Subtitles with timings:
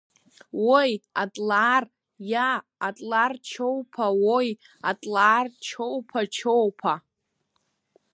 [0.67, 1.83] Уои атлаар,
[2.31, 2.51] иа,
[2.87, 4.49] атлар-чоуԥа уои
[4.89, 6.93] атлаар чоуԥа-чоуԥа!